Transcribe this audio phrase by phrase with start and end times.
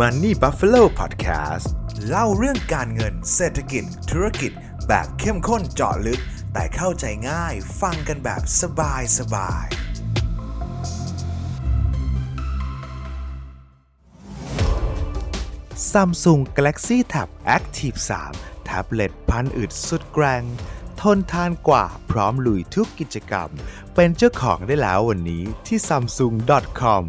[0.00, 1.66] Money Buffalo Podcast
[2.08, 4.52] เล่าเรื่องการเงินเศรษฐกิจ ธุรกิจ
[4.88, 6.20] แบบเข้มข้นเจาะลึก
[6.52, 9.66] แต่เข้าใจง่ายฟังกันแบบสบายสบาย
[15.90, 17.98] Samsung Galaxy Tab Active
[18.30, 20.42] 3 แท็บเล็ตพันอึดสุดแกร่ง
[21.00, 23.48] ทนทานกว่าพร้อมลุยทุกกิจกรรม
[23.94, 27.04] เป็นเจ้าของได้แล้ววันนี้ที่ samsung.com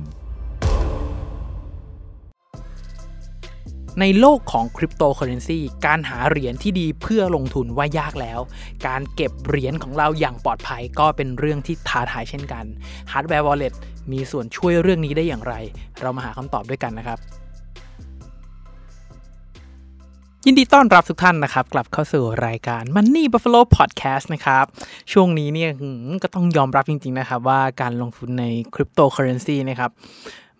[4.02, 8.40] ในโลกของคริปโตเคอเรนซีการหาเหรียญที่ดีเพื่อลงทุนว่ายากแล้ว
[8.88, 12.66] การเก็บเหรียญของเราอย่างปลอดภัยก็เป็นเรื่องที่ท้าทายเช่นกัน
[13.12, 13.73] Hardware Wallet
[14.12, 15.54] มีส่วนช่วยเรื่องนี้ได้อย่างไร
[16.02, 17.20] เรามาหาคำตอบด้วยกันนะครับ
[20.45, 24.66] ยินดีต้อนรับทุกท่านนะครับ กลับเข้าสู่รายการ Money Buffalo Podcast นะครับ
[25.12, 25.72] ช่วงนี้เนี่ย
[26.23, 29.92] ก็ต้องยอมรับจริงๆนะครับ ว่าการลงทุนในคริปโตเคอเรนซีนะครับ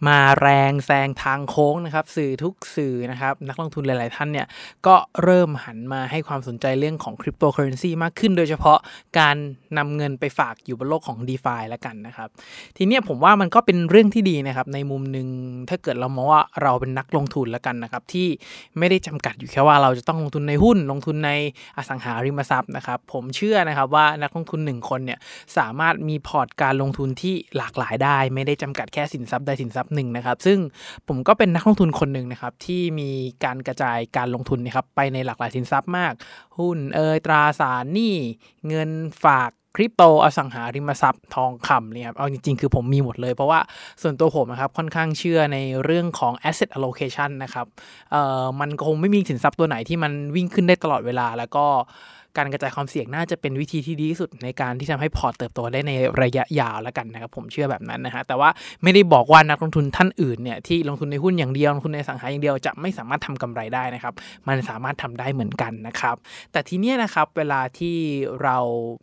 [0.08, 4.48] มาแรงแซงทางโค้งนะครับ สื่อทุกสื่อนะครับ นักลงทุนหลาย ๆ ท่านเนี่ย
[4.88, 8.78] ก็เริ่มหันมาให้ความสนใจเรื่องของคริปโตเคอเรนซีมากขึ้น โดยเฉพาะ
[9.20, 9.36] การ
[9.78, 12.30] นำเงินไปฝากอยู่บนโลกของ d e f าแล้วกันนะครับ
[12.78, 15.28] ทีนี้ผมว่ามันก็เป็นเรื่องที่ดีนะครับ ในมุมหนึ่ง
[15.70, 18.28] ถ้าเกิดเรามองว่าเราเป็นนักลงทุนแล้วกันนะครับ ที่
[18.78, 21.32] ไม่ได้จำกัดอยู่แค่ว่าเราจะต้องลงทุนในหุ้นลงทุนใน
[21.78, 25.20] อสังหาริมทรัพย์นะครับ ผมเชื่อนะครับว่านักลงทุนหนึ่งคนเนี่ย
[25.58, 30.58] สามารถมีพอร์ตการลงทุนที่หลากหลายได้ ไม่ได้จำกัดแค่สินทรัพย์ใดสินทรัพย์หนึ่งนะครับ ซึ่ง
[31.08, 33.10] ผมก็เป็นนักลงทุนคนหนึ่งนะครับ ที่มี
[33.44, 36.14] การกระจายการลงทุนนะครับไปในหลากหลายสินทรัพย์มาก
[36.58, 38.14] หุ้นเอยตราสารหนี้
[38.68, 38.90] เงิน
[39.26, 43.60] ฝากคริปโตอสังหาริมทรัพย์ทองคำเนี่ยครับเอาจริงๆ คือผมมีหมดเลย เพราะว่า
[44.02, 47.66] ส่วนตัวผมนะครับค่อนข้างเชื่อในเรื่องของ asset allocation นะครับ
[48.12, 51.66] เอ่อมันคงไม่มีสินทรัพย์ตัวไหนที่มันวิ่งขึ้นได้ตลอดเวลาแล้วก็
[52.38, 58.50] การกระจายความเสี่ยงน่าจะเป็นวิธีที่ดีที่สุดในการที่ทำให้พอร์ตเติบโตได้ในระยะยาวแล้วกันนะครับผมเชื่อแบบนั้นนะฮะแต่ว่า
[58.84, 64.14] ไม่ได้บอกว่านักลงทุนท่านอื่นเนี่ยที่ลงทุนในหุ้นอย่างเดียวลงทุนในสังหาอย่างเดียวจะไม่สามารถทำกำไรได้นะครับ
[64.48, 66.16] มันสามารถทำได้เหมือนกันนะครับ
[66.52, 67.98] แต่ทีเนี้ยนะครับเวลาที่
[68.44, 68.58] เรา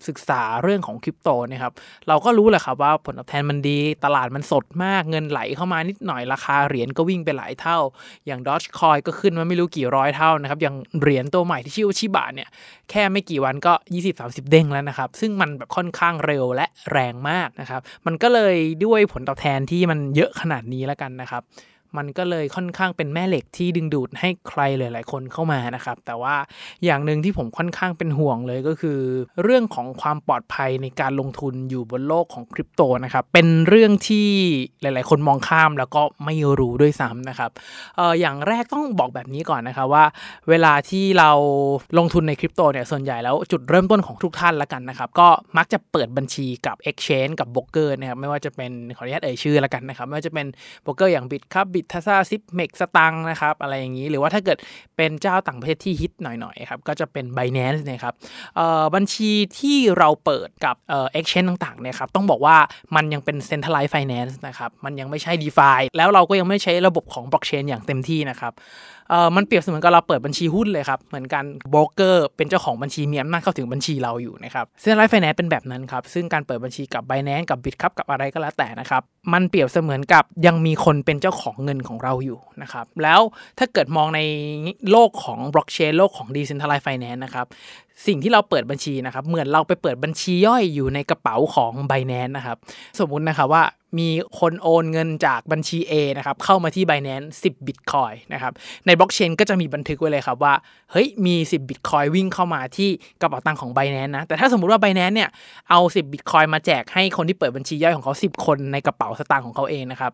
[0.08, 1.72] ศึกษาเรื่องของคริปโตเนะครับ
[2.08, 7.78] เราก็รู้แหละครับว่าผลตอบแทนมันดี ตลาดมันสดมากเงินไหลเข้ามานิดหน่อยราคาเหรียญก็วิ่งไปหลายเท่า
[8.26, 12.48] อย่าง Dogecoin ก็ขึ้นมาไม่รู้กี่ร้อยเท่านะครับอย่างเหรียญตัวใหม่ที่ชื่อว่าชิบะเนี่ย
[12.90, 13.72] แค่ไม่กี่วันก็
[14.12, 21.42] 20-30 เด้งแล้วนะครับ ซึ่งมันแบบค่อนข้างเร็วและแรงมากนะครับ มันก็เลยด้วยผลตอบแทนที่มันเยอะขนาดนี้แล้วกันนะครับ
[21.98, 26.34] มันก็เลยค่อนข้างเป็นแม่เหล็กที่ดึงดูดให้ใครหลาย ๆ คนเข้ามานะครับ แต่ว่า
[26.84, 28.98] อย่างหนึ่งที่ผมค่อนข้างเป็นห่วงเลยก็คือ
[29.42, 34.28] เรื่องของความปลอดภัยในการลงทุนอยู่บนโลกของคริปโตนะครับเป็นเรื่องที่
[34.80, 37.50] หลาย ๆ คนมองข้ามแล้วก็ไม่รู้ด้วยซ้ำนะครับ
[37.96, 40.04] เอ่ออย่างแรกต้องบอกแบบนี้ก่อนนะครับว่า
[40.48, 41.30] เวลาที่เรา
[41.98, 50.46] ลงทุนในคริปโตเนี่ยส่วนใหญ่แล้วจุดเริ่มต้นของทุกท่านละกันนะครับ ก็มักจะเปิดบัญชีกับ Exchange กับ b บ o เกอร์นะครับไม่ว่าจะเป็นขออนุญาตเอ่ยชื่อละกันนะครับไม่ว่าจะเป็น
[50.84, 54.58] b บ o เกอร์อย่างบิตครับบิทัซ่าซิปเมกสตังนะครับอะไรอย่างนี้ หรือว่าถ้าเกิด
[54.96, 58.14] เป็นเจ้าต่างประเทศที่ฮิตหน่อยๆครับก็จะเป็น Binance นะครับ
[58.94, 62.56] บัญชีที่เราเปิดกับเอ่อ Exchange ต่างๆเนี่ยครับต้องบอกว่า
[62.96, 68.54] มันยังเป็น Centralized Finance นะครับมันยังไม่ใช่ DeFi แล้วเราก็ยังไม่ใช้ระบบของ Blockchain อย่างเต็มที่นะครับ
[69.36, 79.02] มันเปรียบเสมือนกับเราเปิดบัญชีหุ้นเลยครับเหมือนกันโบรกเกอร์เป็นเจ้าของบัญชีมีอำนาจเข้าถึงบัญชีเราอยู่นะครับ Centralized Finance เป็นแบบนั้นครับซึ่งการเปิดบัญชีกับ Binance กับ Bitkub กับอะไรก็แล้วแต่นะครับ
[79.32, 83.20] มันเปรียบเสมือนกับยังมีคนเป็นเจ้าของเงินของเราอยู่นะครับแล้ว
[83.58, 84.20] ถ้าเกิดมองใน
[84.90, 87.46] โลกของบล็อกเชนโลกของ Decentralized Finance นะครับ
[88.06, 92.56] สิ่งที่เราเปิดบัญชีนะครับเหมือนเราไปเปิดบัญชีย่อยอยู่ในกระเป๋าของ b บ n a n c e นะครับ
[92.98, 93.62] สมมุตินะครับว่า
[93.98, 94.08] มี
[94.40, 98.52] คนโอนเงินจากบัญชี A นะครับเข้ามาที่ Binance 10 Bitcoin นะครับ
[98.86, 100.54] ในบล็อกเชนก็จะมีบันทึกไว้เลยครับว่า
[100.92, 102.90] เฮ้ยมี 10 Bitcoin วิ่งเข้ามาที่
[103.20, 105.30] กระเป๋าตังค์ของ Binance นะแต่ถ้าสมมุติว่า Binance เนี่ย
[105.70, 110.12] เอา 10 Bitcoin มาแจกให้คนที่เปิดบัญชีย่อยของเขา 10 คนในกระเป๋าสตางค์ของเขาเองนะครับ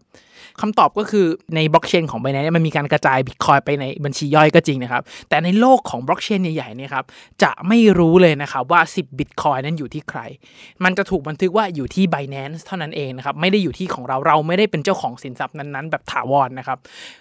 [0.61, 7.05] คำตอบก็คือในบล็อกเชนของ Binance มันมีการกระจาย Bitcoin ไปในบัญชีย่อยก็จริงนะครับแต่ในโลกของบล็อกเชนใหญ่ๆเนี่ยครับ
[7.43, 10.21] จะไไม่รู้เลยนะครับว่า 10 Bitcoin นั้นอยู่ที่ใคร
[10.85, 16.79] มันจะถูกบันทึกว่าอยู่ที่ Binance เท่านั้นเองนะครับ ไม่ได้อยู่ที่ของเรา เราไม่ได้เป็นเจ้าของสินทรัพย์นั้นๆ แบบถาวรนะครับ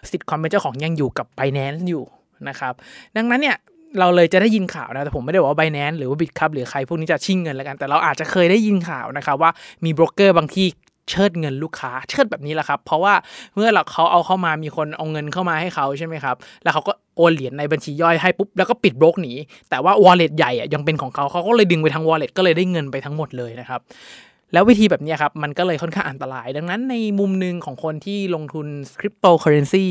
[0.10, 2.04] สิทธิ์ความเป็นเจ้าของยังอยู่กับ Binance อยู่
[2.48, 2.74] นะครับ
[3.16, 3.58] ดังนั้นเนี่ย
[4.00, 9.52] เราเลยจะได้ยินข่าวนะ แต่ผมไม่ได้บอกว่า Binance หรือว่า Bitcup หรือใครพวกนี้จะชิ่งเงินแล้วกัน แต่เราอาจจะเคยได้ยินข่าวนะครับว่า
[9.86, 10.68] มีโบรกเกอร์บางที่
[11.10, 13.14] เชิดเงินลูกค้า เชิดแบบนี้แหละครับ เพราะว่า
[13.56, 19.34] เมื่อเราเขาเอาเข้ามามีคนเอาเงินเข้ามาให้เขาใช่ไหมครับ แล้วเขาก็ โอนเหรียญในบัญชีย่อยให้ปุ๊บแล้วก็ปิดบล็อกหนี
[19.70, 23.82] แต่ว่า wallet ใหญ่อะยังเป็นของเขาเขาก็เลยดึงไปทั้ง wallet ก็เลยได้เงินไปทั้งหมดเลยนะครับ
[24.54, 28.68] แล้ววิธีแบบนี้ครับ มันก็เลยค่อนข้างอันตราย ดังนั้นในมุมหนึ่งของคนที่ลงทุน
[29.00, 29.88] คริปโตเคอเรนซี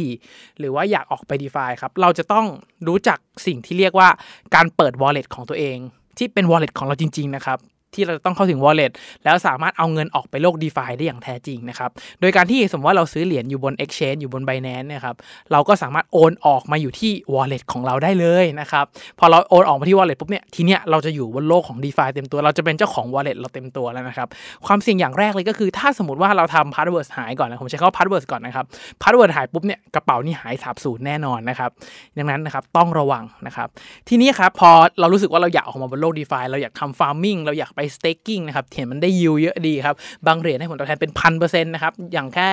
[0.58, 2.46] หรือว่าอยากออกไป d e f าครับ เราจะต้อง
[2.88, 4.08] รู้จักสิ่งที่เรียกว่า
[4.54, 5.78] การเปิด wallet ของตัวเอง
[6.18, 7.58] ที่เป็น wallet ของเราจริง ๆ นะครับ
[7.94, 8.92] ที่เราจะต้องเข้าถึง wallet
[9.24, 11.90] แล้วสามารถเอาเงินออกไปโลก d e f าได้อย่างแท้จริงนะครับ
[12.20, 15.16] โดยการที่สมมติว่าเราซื้อเหรียญอยู่บน exchange อยู่บน Binance นี่ยครับ
[15.52, 18.84] เราก็สามารถโอนออกมาอยู่ที่ wallet ของเราได้เลยนะครับ
[19.18, 24.28] พอเราโอนออกมาที่ wallet ปุ๊บเนี่ย ทีเนี้ยเราจะอยู่บนโลกของ d e f าเต็มตัว เราจะเป็นเจ้าของ wallet เราเต็มตัวแล้วนะครับ
[24.66, 28.64] ความเสี่ยงอย่างแรกเลยก็คือ ถ้าสมมติว่าเราทำ password หายก่อนนะ ผมใช้คำว่า password ก่อนนะครับ
[29.02, 31.70] password หายปุ๊บเนี่ยกระเป๋านี่หายสาบสูญแน่นอนนะครับ
[32.16, 33.68] ดังนั้นนะครับต้องระวังนะครับ
[34.08, 34.70] ทีนี้ครับพอ
[35.00, 39.94] เรารู้สึกว่าเราอยากออกมาบนโลก d e f าเราอยากทำ farming เราอยากไป staking นะครับเห็นมันได้ยิวเยอะดีครับ
[40.26, 42.48] บางเหรียญให้ผลตอบแทนเป็นพันเปอร์เซ็นต์นะครับ อย่างแค่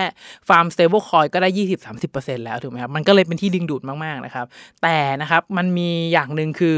[0.49, 1.49] ฟาร์ม stable coin ก็ได้
[1.97, 4.45] 20-30%แล้วถูกไหมครับ มันก็เลยเป็นที่ดึงดูดมากๆนะครับ
[4.83, 6.75] แต่นะครับมันมีอย่างหนึ่งคือ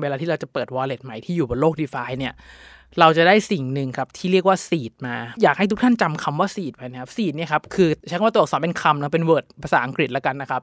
[0.00, 2.34] เวลาที่เราจะเปิด wallet ใหม่ที่อยู่บนโลก d e f าเนี่ย
[3.00, 10.62] เราจะได้สิ่งหนึ่งครับที่เรียกว่า seed มา อยากให้ทุกท่านจำคำว่า seed ไว้นะครับ seed เนี่ยครับคือใช้คำว่าตัวอักษรเป็นคำนะเป็น word ภาษาอังกฤษแล้วกันนะครับ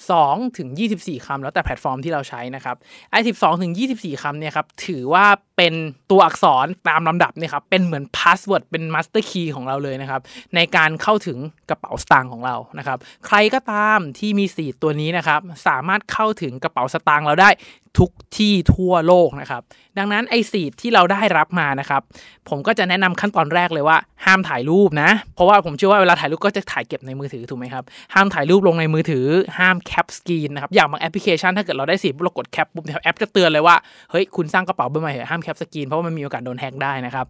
[0.00, 0.68] 12 ถึง
[0.98, 2.76] 24 คำ แล้วแต่แพลตฟอร์มที่เราใช้นะครับ
[3.10, 5.26] ไอ้12 ถึง 24 คำเนี่ยครับถือว่า
[5.62, 10.20] เป็นตัวอักษรตามลำดับเนี่ยครับ เป็นเหมือน password เป็น master key ของเราเลยนะครับ
[10.54, 11.38] ในการเข้าถึง
[11.70, 17.50] กระเป๋าสตางค์ของเรานะครับ ใครก็ตามที่มี seed ตัวนี้นะครับ สามารถเข้าถึงกระเป๋าสตางค์เราได้
[17.98, 19.62] ทุกที่ทั่วโลกนะครับ
[19.98, 22.02] ดังนั้นไอ้ seed ที่เราได้รับมานะครับ
[22.48, 27.84] ผมก็จะแนะนำขั้นตอนแรกเลยว่า ห้ามถ่ายรูปนะ เพราะว่าผมเชื่อว่าเวลาถ่ายรูปก็จะถ่ายเก็บในมือถือถูกไหมครับ
[28.14, 29.26] ห้ามถ่ายรูปลงในมือถือ
[29.58, 33.76] ห้าม cap screen นะครับ อย่างบางแอปพลิเคชันถ้าเกิดเราได้ seed เรากด cap ปุ๊บเนี่ยแอปจะเตือนเลยว่า
[34.10, 37.26] เฮ้ยคุณสร้างกระเป๋าใบใหม่เหรอห้าม cap screen เพราะว่ามันมีโอกาสโดนแฮกได้นะครับ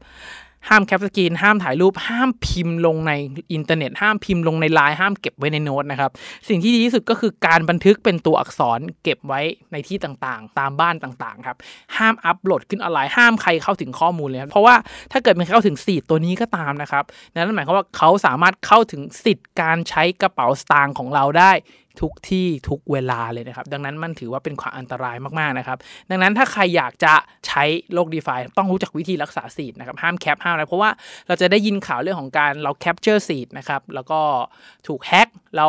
[0.69, 3.13] ห้าม cap screen ห้ามถ่ายรูป ห้ามพิมพ์ลงใน
[3.53, 6.11] อินเทอร์เน็ต ห้ามพิมพ์ลงในไลน์ห้ามเก็บไว้ในโน้ตนะครับ
[6.49, 9.41] สิ่งที่ดีที่สุดก็คือการบันทึกเป็นตัวอักษรเก็บไว้
[9.73, 11.57] ในที่ต่างๆ ตามบ้านต่างๆครับ
[11.97, 14.75] ห้ามอัปโหลดขึ้นออนไลน์ ห้ามใครเข้าถึงข้อมูลเลยเพราะว่า
[15.13, 21.53] ถ้าเกิดมันเข้าถึง seed ตัวนี้ก็ตามนะครับ นั่นหมายความว่าเขาสามารถเข้าถึงสิทธิ์การใช้กระเป๋าสตางค์ของเราได้
[22.01, 25.79] ทุกที่ทุกเวลาเลยนะครับ ดังนั้นมันถือว่าเป็นความอันตรายมากๆนะครับ
[26.11, 27.15] ดังนั้นถ้าใครอยากจะ
[27.47, 30.91] ใช้โลก DeFi ต้องรู้จักวิธีรักษา seed นะครับ ห้าม cap ห้ามอะไรเพราะว่า
[31.27, 34.21] เราจะได้ยินข่าวเรื่องของการเรา capture seed นะครับ แล้วก็
[34.87, 35.69] ถูกแฮ็กเรา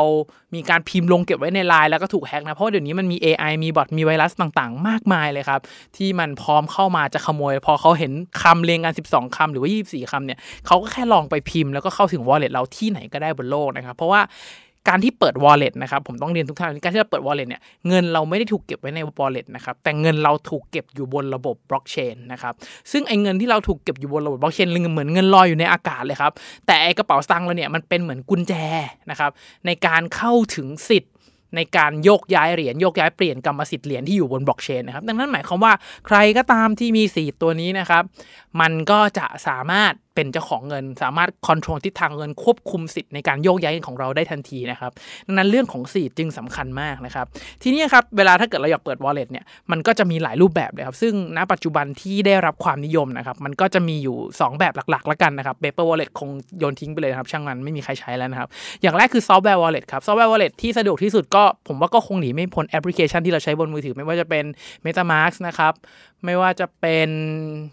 [0.55, 5.61] มีการพิมพ์ลงเก็บไว้ในไลน์แล้วก็ถูกแฮ็กนะ เพราะเดี๋ยวนี้มันมี AI มีบอทมีไวรัสต่างๆ มากมายเลยครับ
[5.97, 8.11] ที่มันพร้อมเข้ามาจะขโมย พอเขาเห็น
[8.41, 14.21] คำเรียงกัน 12คำหรือว่า 24คำเนี่ยเขาก็แค่ลองไปพิมพ์แล้วก็เข้าถึง wallet เราที่ไหนก็ได้บนโลกนะครับ เพราะว่า
[14.87, 22.53] การที่เปิด wallet นะครับผมต้องเรียนทุกท่านการที่เราเปิด wallet เนี่ยเงินเราไม่ได้ถูกเก็บไว้ใน wallet นะครับแต่เงินเราถูกเก็บอยู่บนระบบบล็อกเชนนะครับ
[22.91, 26.31] ซึ่งไอ้เงินที่เราถูกเก็บอยู่บนระบบบล็อกเชนเหมือนเงินลอยอยู่ในอากาศเลยครับ
[26.67, 28.53] แต่ไอ้กระเป๋าสตางค์เราเนี่ยมันเป็นเหมือนกุญแจ
[29.09, 29.31] นะครับ
[29.65, 31.11] ในการเข้าถึงสิทธิ์
[31.57, 35.73] ในการโยกย้ายเหรียญโยกย้ายเปลี่ยนกรรมสิทธิ์เหรียญที่อยู่บนบล็อกเชนนะครับดังนั้นหมายความว่า
[36.07, 38.03] ใครก็ตามที่มี seed ตัวนี้นะครับ
[38.61, 44.91] มันก็จะสามารถ เป็นเจ้าของเงิน สามารถ control ทิศทางเงินควบคุมสิทธิ์ในการโยกย้ายเงินของเราได้ทันทีนะครับ
[45.27, 47.25] ดังนั้นเรื่องของ seed จึงสำคัญมากนะครับ
[47.61, 58.49] ทีนี้ครับเวลาถ้าเกิดเราอยากเปิด wallet เนี่ยมันก็จะมีหลายรูปแบบเลยครับ ซึ่งณปัจจุบันที่ได้รับความนิยมนะครับ มันก็จะมีอยู่ 2 แบบหลักๆแล้วกันนะครับ paper wallet คงโยนทิ้งไปเลยนะครับ ช่างมันไม่มีใครใช้แล้วนะครับ
[58.81, 64.45] อย่างแรกคือ software wallet ครับ software wallet ที่สะดวกที่สุดก็ผมว่าก็คงหนีไม่พ้นแอปพลิเคชันที่เราใช้บนมือถือ ไม่ว่าจะเป็น
[64.85, 65.73] MetaMask นะครับ
[66.25, 67.09] ไม่ว่าจะเป็น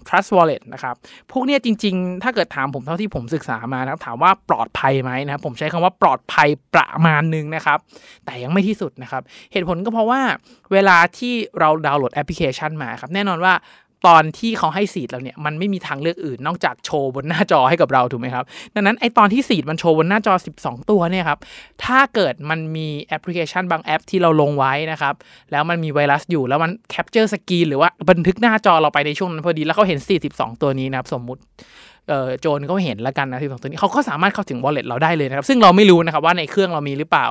[0.08, 0.94] Trust Wallet นะครับ
[1.32, 7.78] พวกนี้จริง ๆ ถ้าาเกิดถามผมเท่าที่ผมศึกษามานะครับ ถามว่าปลอดภัยไหมนะครับ ผมใช้คำว่าปลอดภัยประมาณหนึงนะครับ
[8.24, 9.22] แต่ยังไม่ที่สุดนะครับ
[9.52, 10.20] เหตุผลก็เพราะว่า
[10.72, 13.54] เวลาที่เราดาวน์โหลดแอปพลิเคชันมาครับ แน่นอนว่า
[14.08, 18.44] ตอนที่เขาให้สีดเราเนี่ยมันไม่มีทางเลือกอื่นนอกจากโชว์บนหน้าจอให้กับเราถูกไหมครับ
[18.74, 21.38] ดังนั้นไอตอนที่สีดมันโชว์บนหน้าจอ 12 ตัวเนี่ยครับ
[21.84, 25.14] ถ้าเกิดมันมีแอปพลิเคชันบางแอปที่เราลงไว้นะครับ
[25.50, 29.98] แล้วมันมีไวรัสอยู่แล้วมัน capture screen หรือว่าบันทึกหน้าจอเราไปในช่วงนั้นพอดีแล้วเขาเห็น
[30.30, 31.42] 42 ตัวนี้นะครับสมมุติ
[32.40, 37.26] โจรเขาเห็นแล้วกันนะที่สองตัวนี้เขาก็สามารถเข้าถึง wallet เราได้เลยนะครับ ซึ่งเราไม่รู้นะครับว่าในเครื่องเรามีหรือเปล่า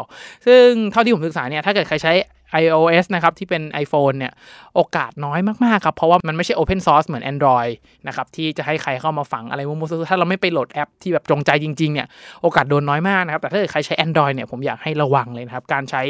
[0.48, 2.13] ซึ่งเท่าที่ผมศึกษาเนี่ยถ้าเกิดใครใช้
[2.62, 4.33] iOS นะครับที่เป็น iPhone เนี่ย
[4.75, 7.74] โอกาสน้อยมาก ๆ ครับ เพราะว่ามันไม่ใช่ Open Source เหมือน Android
[8.07, 12.07] นะครับที่จะให้ใครเข้ามาฝังอะไรมั่วๆถ้าเราไม่ไปโหลดแอปที่แบบจงใจจริง ๆ เนี่ย
[12.41, 16.01] โอกาสโดนน้อยมากนะครับ แต่ถ้าเกิดใครใช้ Android เนี่ยผมอยากให้ระวังเลยนะครับ การใช้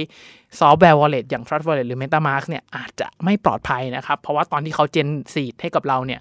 [0.60, 6.20] ซอฟต์แวร์ wallet อย่าง Trust Wallet หรือ MetaMask เนี่ยอาจจะไม่ปลอดภัยนะครับ เพราะว่าตอนที่เขาเจนซีดให้กับเราเนี่ย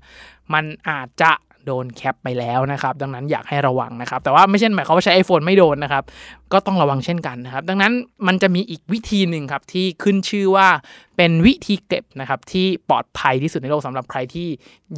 [0.55, 1.33] มันอาจจะ
[1.69, 6.05] โดนแคปไปแล้วนะครับ ดังนั้นอยากให้ระวังนะครับ แต่ว่าไม่ใช่หมายความว่าใช้ iPhone ไม่โดนนะครับ
[6.53, 7.93] ก็ต้องระวังเช่นกันนะครับ ดังนั้น
[8.27, 10.69] มันจะมีอีกวิธีหนึ่งครับที่ขึ้นชื่อว่า
[11.17, 14.49] เป็นวิธีเก็บนะครับที่ปลอดภัยที่สุดในโลกสำหรับใครที่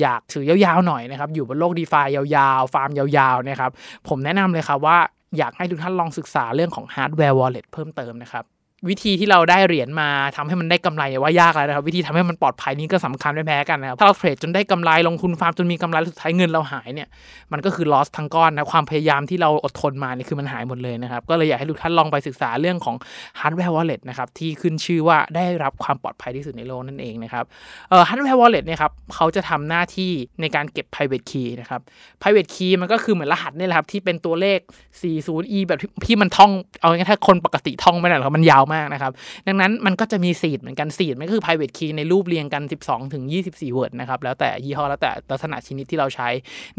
[0.00, 3.70] อยากถือยาวๆหน่อยนะครับ อยู่บนโลก d e f ายาวๆ ฟาร์มยาวๆนะครับ
[4.08, 4.98] ผมแนะนำเลยครับว่า
[5.38, 8.44] อยากให้ทุกท่านลองศึกษาเรื่องของ hardware wallet เพิ่มเติมนะครับ
[8.88, 17.08] วิธีที่เราได้เหรียญมาทำให้มันได้กำไรว่ายากแล้วนะครับ วิธีทำให้มันปลอดภัยนี่ก็สำคัญไม่แพ้กันนะครับถ้าเราเทรดจนได้กำไรลงทุนฟาร์มจนมีกำไรสุดท้ายเงินเราหายเนี่ย
[17.52, 22.96] มันก็คือ loss ทั้งก้อนนะความพยายามที่เราอดทนมาเนี่ยคือมันหายหมดเลยนะครับ ก็เลยอยากให้ทุกท่านลองไปศึกษาเรื่องของ
[23.40, 27.44] hardware wallet นะครับที่ขึ้นชื่อว่าได้รับความปลอดภัยที่สุดในโลกนั่นเองนะครับ
[27.90, 31.80] เอ่อ hardware wallet เนี่ยครับเขาจะทำหน้าที่ในการเก็บ private key นะครับ
[32.22, 34.58] private key มันก็คือเหมือนรหัสนี่แหละครับที่เป็นตัวเลข
[35.02, 39.12] 40e แบบที่มันท่องเอาง่ายๆถ้าคนปกติท่องไม่ได้หรอกมันยาวมากนะครับ
[39.46, 46.28] ดังนั้นมันก็จะมี seed เหมือนกัน seed มันก็คือ private key ในรูปเรียงกัน 12 ถึง 24 word นะครับ แล้วแต่ยี่ห้อแล้วแต่ลักษณะชนิดที่เราใช้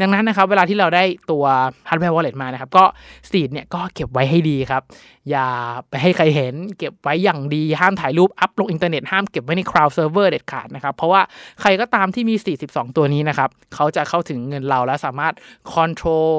[0.00, 1.44] ดังนั้นนะครับ เวลาที่เราได้ตัว
[1.88, 2.84] hardware wallet มานะครับ ก็
[3.30, 4.82] seed เนี่ยก็เก็บไว้ให้ดีครับ
[5.30, 5.48] อย่า
[5.88, 11.22] ไปให้ใครเห็น เก็บไว้อย่างดี ห้ามถ่ายรูปอัพลงอินเทอร์เน็ต ห้ามเก็บไว้ใน cloud server เด็ดขาดนะครับ เพราะว่า
[11.60, 12.34] ใครก็ตามที่มี
[12.66, 15.34] 42 ตัวนี้นะครับ เขาจะเข้าถึงเงินเราและสามารถ
[15.74, 16.34] control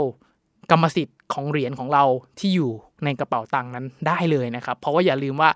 [0.72, 2.04] กรรมสิทธิ์ ของเหรียญของเรา
[2.40, 2.72] ที่อยู่
[3.06, 5.50] ในกระเป๋าตังค์นั้นได้เลยนะครับ เพราะว่าอย่าลืมว่า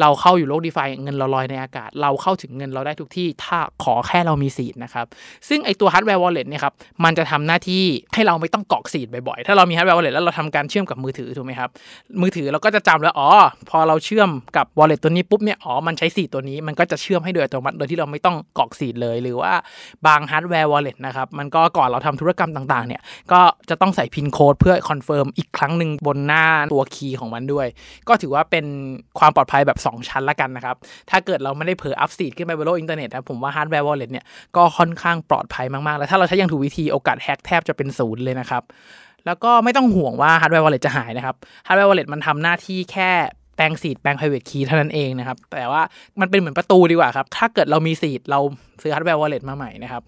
[0.00, 5.06] เราเข้าอยู่โลกดีฟาเงินเราลอยในอากาศ เราเข้าถึงเงินเราได้ทุกที่ถ้าขอแค่เรามีสีดนะครับ
[5.48, 6.74] ซึ่งไอตัว hardware wallet เนี่ยครับ
[7.04, 11.70] มันจะทำหน้าที่ให้เราไม่ต้องกรอกสีดบ่อยๆ ถ้าเรามี hardware wallet แล้วเราทำการเชื่อมกับมือถือถูกไหมครับ
[12.22, 13.28] มือถือเราก็จะจำแล้วอ๋อ
[13.70, 19.52] พอเราเชื่อมกับ wallet ตัวนี้ปุ๊บเนี่ยอ๋อมันใช้ seed ตัวนี้มันก็จะเชื่อมให้โดยอัตโนมัติโดยที่เราไม่ต้องกรอก seed เลย หรือว่า
[20.06, 23.02] บาง hardware wallet นะครับมันก็ก่อนเราทำธุรกรรมต่างๆเนี่ย
[23.32, 23.40] ก็
[23.70, 27.66] จะต้องใส่ PIN code เพื่อ confirm อีกครั้งหนึ่งบนหน้าตัว key ของมันด้วย
[28.08, 28.64] ก็ถือว่าเป็น
[29.18, 30.76] ความปลอดภัยแบบ2 ชั้นละกันนะครับ
[31.10, 34.24] ถ้าเกิดเราไม่ได้เผลออัพ seed ขึ้นไปบนโลกอินเทอร์เน็ตนะผมว่า hardware wallet เนี่ย
[34.56, 38.62] ก็ค่อนข้างปลอดภัยมาก ๆ แล้วถ้าเราใช้อย่างถูกวิธีโอกาสแฮกแทบจะเป็นศูนย์เลยนะครับ
[39.26, 43.10] แล้วก็ไม่ต้องห่วงว่า hardware wallet จะหายนะครับ hardware wallet มันทำหน้าที่แค่
[43.56, 45.82] แปลงสีดแปลง private key เท่านั้นเองนะครับ แต่ว่า
[46.20, 48.40] มันเป็นเหมือนประตูดีกว่าครับ ถ้าเกิดเรามีสีดเรา
[48.82, 50.02] ซื้อ hardware wallet มาใหม่นะครับ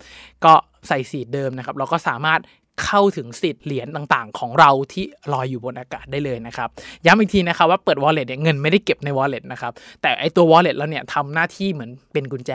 [0.45, 0.53] ก็
[0.89, 2.41] ใส่สีดเดิมนะครับ เราก็สามารถ
[2.85, 6.69] เข้าถึงสิทธิ์เหรียญต่างๆ ของเราที่ลอยอยู่บนอากาศได้เลยนะครับ
[7.07, 9.73] ย้ำอีกทีนะครับว่าเปิด wallet เนี่ยเงินไม่ได้เก็บใน wallet นะครับ
[10.03, 12.53] แต่ไอตัว wallet เราเนี่ยทำหน้าที่เหมือนเป็นกุญแจ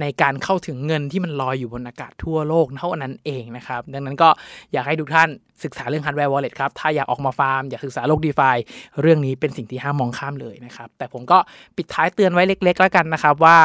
[0.00, 4.28] ในการเข้าถึงเงินที่มันลอยอยู่บนอากาศทั่วโลกเท่านั้นเองนะครับ ดังนั้นก็
[4.72, 5.30] อยากให้ทุกท่าน
[5.64, 8.56] ศึกษาเรื่อง hardware wallet ครับ ถ้าอยากออกมาฟาร์ม อยากศึกษาโลก DeFi
[9.00, 11.38] เรื่องนี้เป็นสิ่งที่ห้ามมองข้ามเลยนะครับ แต่ผมก็
[11.76, 13.56] ปิดท้ายเตือนไว้เล็ก ๆ แล้วกันนะครับว่า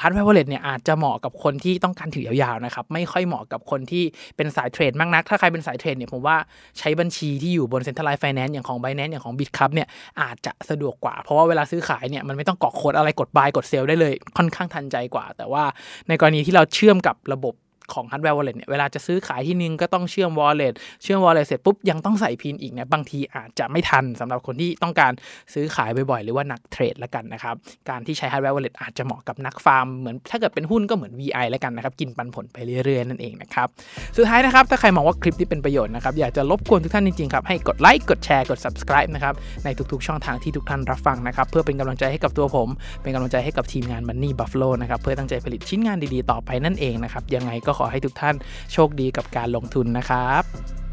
[0.00, 4.04] hardware wallet เนี่ยอาจจะเหมาะกับคนที่ต้องการถือยาวๆนะครับ ไม่ค่อยเหมาะกับคนที่
[4.36, 6.36] เป็นสายเทรดมากนัก ถ้าใครเป็นสายเทรดเนี่ยผมว่า
[6.78, 9.88] ใช้บัญชีที่อยู่บน Centralized Finance อย่างของ Binance อย่างของ Bitkub เนี่ย
[10.20, 15.64] อาจจะสะดวกกว่า เพราะว่าเวลาซื้อขายเนี่ยมันไม่ต้องกรอกโค้ดอะไรกด buy กด sell ได้เลยค่อนข้างทันใจกว่า แต่ว่า
[16.08, 17.54] ในกรณีที่เราเชื่อมกับระบบ
[17.92, 25.12] ของ hardware wallet เนี่ยเวลาจะซื้อขายที่นึงก็ต้องเชื่อม wallet เชื่อม wallet เสร็จปุ๊บ ยังต้องใส่พินอีกเนี่ยบางทีอาจจะไม่ทันสำหรับคนที่ต้องการ
[25.54, 27.54] ซื้อขายบ่อยๆ หรือว่านักเทรดละกันนะครับ
[27.90, 33.68] การที่ใช้ hardware wallet อาจจะเหมาะกับนักฟาร์มเหมือนถ้าเกิดเป็นหุ้นก็เหมือน VI ล้วกันนะครับ กินปันผลไปเรื่อยๆ นั่นเองนะครับ
[34.16, 42.68] สุดท้ายนะครับถ้าใครมองว่าคลิปนี้เป็นประโยชน์นะครับอยากจะรบกวนทุกท่านจริงๆครับให้กดไลค์กดแชร์กด subscribe นะครับในทุกๆช่องทางที่ทุกท่านรับฟังนะครับเพื่อเป็นกำลังใจให้กับตัวผม
[43.02, 48.34] เป็นกำลังใจให้กับทีมงาน Money Buffalo นะครับเพื่อตั้งใจผลิตชิ้นงานดีๆต่อไปนั่นเองนะครับยังไงก็ขอให้ทุกท่าน
[48.72, 50.85] โชคดีกับการลงทุนนะครับ